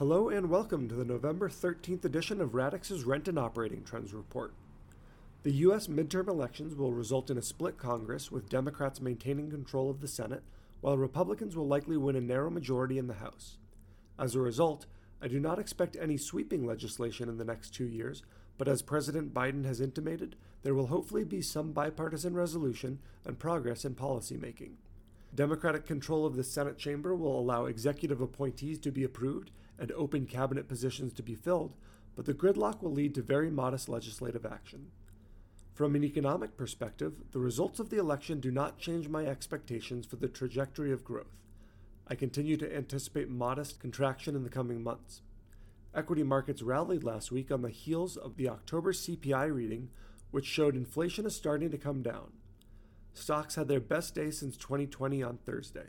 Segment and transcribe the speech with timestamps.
[0.00, 4.52] Hello and welcome to the November 13th edition of Radix's Rent and Operating Trends Report.
[5.44, 5.86] The U.S.
[5.86, 10.42] midterm elections will result in a split Congress, with Democrats maintaining control of the Senate,
[10.80, 13.58] while Republicans will likely win a narrow majority in the House.
[14.18, 14.86] As a result,
[15.22, 18.24] I do not expect any sweeping legislation in the next two years,
[18.58, 20.34] but as President Biden has intimated,
[20.64, 24.72] there will hopefully be some bipartisan resolution and progress in policymaking.
[25.34, 30.26] Democratic control of the Senate chamber will allow executive appointees to be approved and open
[30.26, 31.74] cabinet positions to be filled,
[32.14, 34.90] but the gridlock will lead to very modest legislative action.
[35.72, 40.14] From an economic perspective, the results of the election do not change my expectations for
[40.14, 41.40] the trajectory of growth.
[42.06, 45.22] I continue to anticipate modest contraction in the coming months.
[45.92, 49.88] Equity markets rallied last week on the heels of the October CPI reading,
[50.30, 52.30] which showed inflation is starting to come down.
[53.14, 55.86] Stocks had their best day since 2020 on Thursday.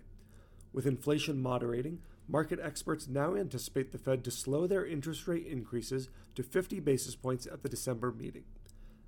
[0.71, 6.09] With inflation moderating, market experts now anticipate the Fed to slow their interest rate increases
[6.35, 8.43] to 50 basis points at the December meeting.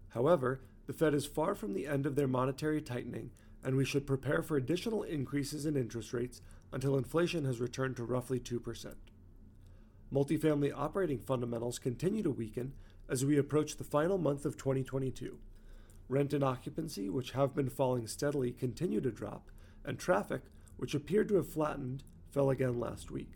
[0.09, 3.31] However, the Fed is far from the end of their monetary tightening,
[3.63, 6.41] and we should prepare for additional increases in interest rates
[6.73, 8.95] until inflation has returned to roughly 2%.
[10.11, 12.73] Multifamily operating fundamentals continue to weaken
[13.09, 15.37] as we approach the final month of 2022.
[16.09, 19.51] Rent and occupancy, which have been falling steadily, continue to drop,
[19.83, 20.41] and traffic,
[20.77, 23.31] which appeared to have flattened, fell again last week.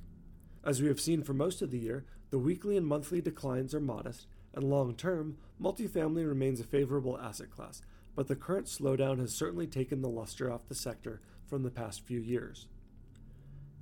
[0.64, 3.82] As we have seen for most of the year, the weekly and monthly declines are
[3.82, 7.82] modest, and long term, multifamily remains a favorable asset class,
[8.16, 12.06] but the current slowdown has certainly taken the luster off the sector from the past
[12.06, 12.68] few years.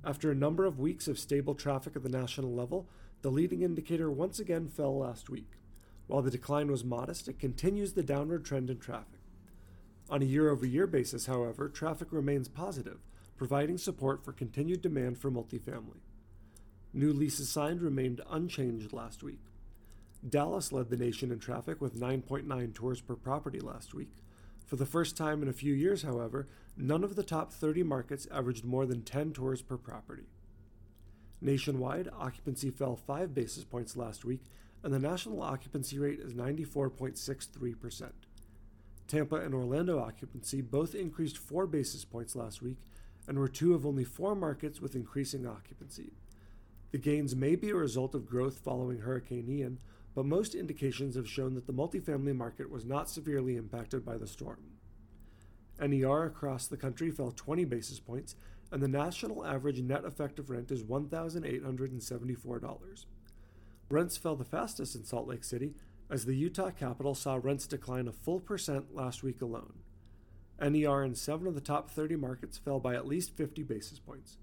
[0.04, 2.88] After a number of weeks of stable traffic at the national level,
[3.22, 5.52] the leading indicator once again fell last week.
[6.10, 9.20] While the decline was modest, it continues the downward trend in traffic.
[10.10, 12.98] On a year over year basis, however, traffic remains positive,
[13.36, 16.00] providing support for continued demand for multifamily.
[16.92, 19.38] New leases signed remained unchanged last week.
[20.28, 24.10] Dallas led the nation in traffic with 9.9 tours per property last week.
[24.66, 28.26] For the first time in a few years, however, none of the top 30 markets
[28.32, 30.26] averaged more than 10 tours per property.
[31.40, 34.42] Nationwide, occupancy fell 5 basis points last week,
[34.82, 38.10] and the national occupancy rate is 94.63%.
[39.06, 42.78] Tampa and Orlando occupancy both increased 4 basis points last week
[43.26, 46.12] and were two of only four markets with increasing occupancy.
[46.90, 49.78] The gains may be a result of growth following Hurricane Ian,
[50.14, 54.26] but most indications have shown that the multifamily market was not severely impacted by the
[54.26, 54.72] storm.
[55.80, 58.34] NER across the country fell 20 basis points,
[58.72, 63.04] and the national average net effective rent is $1,874.
[63.90, 65.74] Rents fell the fastest in Salt Lake City,
[66.08, 69.80] as the Utah capital saw rents decline a full percent last week alone.
[70.60, 74.36] NER in seven of the top 30 markets fell by at least 50 basis points.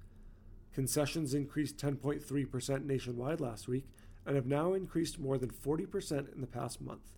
[0.74, 3.86] Concessions increased 10.3% nationwide last week
[4.26, 7.16] and have now increased more than 40% in the past month.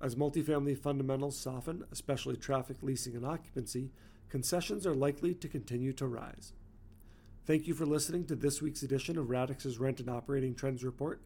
[0.00, 3.92] As multifamily fundamentals soften, especially traffic, leasing, and occupancy,
[4.28, 6.54] concessions are likely to continue to rise.
[7.46, 11.20] Thank you for listening to this week's edition of Radix's Rent and Operating Trends Report.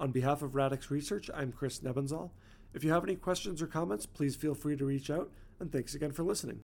[0.00, 2.30] On behalf of Radix Research, I'm Chris Nebenzahl.
[2.72, 5.94] If you have any questions or comments, please feel free to reach out, and thanks
[5.94, 6.56] again for listening.